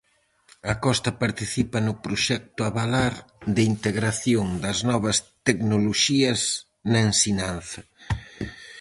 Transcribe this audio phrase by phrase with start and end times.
[0.71, 3.13] A Costa participa no proxecto Abalar
[3.55, 6.41] de integración das novas tecnoloxías
[6.91, 7.81] na ensinanza.